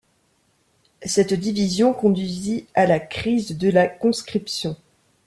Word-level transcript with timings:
Cette 1.05 1.35
division 1.35 1.93
conduisit 1.93 2.65
à 2.73 2.87
la 2.87 2.99
Crise 2.99 3.55
de 3.55 3.69
la 3.69 3.87
conscription. 3.87 4.75